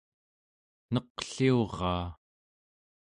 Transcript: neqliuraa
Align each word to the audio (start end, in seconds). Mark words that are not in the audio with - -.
neqliuraa 0.93 2.07